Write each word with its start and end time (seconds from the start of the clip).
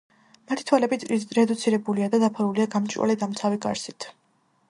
მათი 0.51 0.63
თვალები 0.69 0.97
რედუცირებულია 1.39 2.09
და 2.15 2.21
დაფარულია 2.25 2.67
გამჭვირვალე, 2.77 3.19
დამცავი 3.25 3.63
გარსით. 3.67 4.09